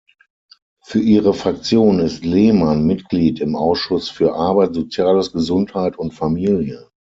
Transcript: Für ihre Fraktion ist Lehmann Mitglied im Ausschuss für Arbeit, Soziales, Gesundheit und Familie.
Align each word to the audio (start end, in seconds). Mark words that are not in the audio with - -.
Für 0.83 0.99
ihre 0.99 1.35
Fraktion 1.35 1.99
ist 1.99 2.25
Lehmann 2.25 2.87
Mitglied 2.87 3.39
im 3.39 3.55
Ausschuss 3.55 4.09
für 4.09 4.33
Arbeit, 4.33 4.73
Soziales, 4.73 5.31
Gesundheit 5.31 5.95
und 5.95 6.15
Familie. 6.15 6.89